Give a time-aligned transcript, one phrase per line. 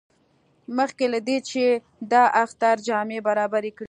[0.77, 1.63] مخکې له دې چې
[2.11, 2.13] د
[2.43, 3.79] اختر جامې برابرې کړي.